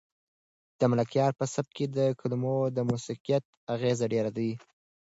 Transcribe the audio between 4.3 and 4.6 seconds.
دی.